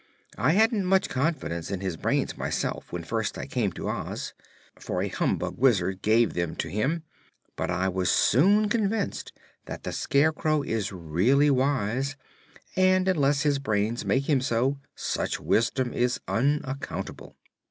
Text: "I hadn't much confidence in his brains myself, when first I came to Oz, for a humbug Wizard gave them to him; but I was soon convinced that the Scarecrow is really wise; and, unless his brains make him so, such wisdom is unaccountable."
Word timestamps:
"I 0.39 0.53
hadn't 0.53 0.83
much 0.85 1.09
confidence 1.09 1.69
in 1.69 1.79
his 1.81 1.95
brains 1.95 2.35
myself, 2.35 2.91
when 2.91 3.03
first 3.03 3.37
I 3.37 3.45
came 3.45 3.71
to 3.73 3.87
Oz, 3.87 4.33
for 4.79 5.03
a 5.03 5.09
humbug 5.09 5.59
Wizard 5.59 6.01
gave 6.01 6.33
them 6.33 6.55
to 6.55 6.69
him; 6.69 7.03
but 7.55 7.69
I 7.69 7.87
was 7.87 8.09
soon 8.09 8.67
convinced 8.67 9.31
that 9.67 9.83
the 9.83 9.91
Scarecrow 9.91 10.63
is 10.63 10.91
really 10.91 11.51
wise; 11.51 12.15
and, 12.75 13.07
unless 13.07 13.43
his 13.43 13.59
brains 13.59 14.03
make 14.03 14.27
him 14.27 14.41
so, 14.41 14.79
such 14.95 15.39
wisdom 15.39 15.93
is 15.93 16.19
unaccountable." 16.27 17.35